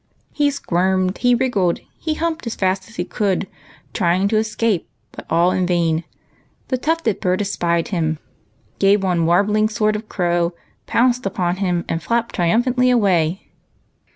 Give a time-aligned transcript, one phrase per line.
[0.31, 3.45] He squirmed, he wriggled, he humped as fast as he could,
[3.93, 6.05] trying to escape; but all in vain.
[6.69, 8.17] The tufted bird espied him,
[8.79, 10.53] gave one warbling sort of crow,
[10.87, 13.49] pounced upon him, and flapped triumphantly away.